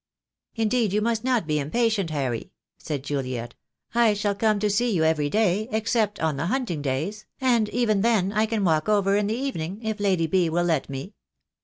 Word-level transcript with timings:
"Indeed, 0.55 0.93
you 0.93 0.99
must 1.03 1.23
not 1.23 1.45
be 1.45 1.59
impatient, 1.59 2.09
Harry," 2.09 2.49
said 2.79 3.03
Juliet. 3.03 3.53
"I 3.93 4.15
shall 4.15 4.33
come 4.33 4.57
to 4.57 4.67
see 4.67 4.89
you 4.91 5.03
every 5.03 5.29
day, 5.29 5.67
except 5.71 6.19
on 6.19 6.37
the 6.37 6.47
hunting 6.47 6.81
days, 6.81 7.27
and 7.39 7.69
even 7.69 8.01
then 8.01 8.31
I 8.31 8.47
can 8.47 8.63
walk 8.65 8.89
over 8.89 9.15
in 9.15 9.27
the 9.27 9.35
evening 9.37 9.79
if 9.83 9.99
Lady 9.99 10.25
B. 10.25 10.49
will 10.49 10.63
let 10.63 10.89
me." 10.89 11.13